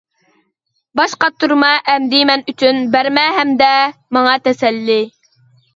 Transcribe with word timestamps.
باش 0.99 1.13
قاتۇرما 1.25 1.69
ئەمدى 1.93 2.23
مەن 2.31 2.45
ئۈچۈن، 2.53 2.83
بەرمە 2.97 3.27
ھەمدە 3.39 3.73
ماڭا 4.19 4.37
تەسەللى. 4.49 5.03